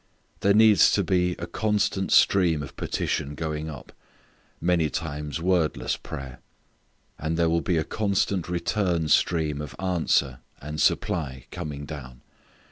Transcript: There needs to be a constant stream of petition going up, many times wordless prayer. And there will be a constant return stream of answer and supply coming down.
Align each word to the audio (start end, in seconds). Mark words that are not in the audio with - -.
There 0.39 0.55
needs 0.55 0.91
to 0.93 1.03
be 1.03 1.35
a 1.37 1.45
constant 1.45 2.11
stream 2.11 2.63
of 2.63 2.75
petition 2.75 3.35
going 3.35 3.69
up, 3.69 3.91
many 4.59 4.89
times 4.89 5.39
wordless 5.39 5.95
prayer. 5.95 6.39
And 7.19 7.37
there 7.37 7.51
will 7.51 7.61
be 7.61 7.77
a 7.77 7.83
constant 7.83 8.49
return 8.49 9.09
stream 9.09 9.61
of 9.61 9.75
answer 9.77 10.39
and 10.59 10.81
supply 10.81 11.45
coming 11.51 11.85
down. 11.85 12.21